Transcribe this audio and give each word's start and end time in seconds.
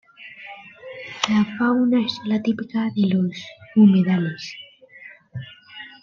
La 1.29 1.45
fauna 1.59 2.01
es 2.03 2.19
la 2.25 2.41
típica 2.41 2.85
de 2.85 3.13
los 3.13 3.37
humedales. 3.75 4.55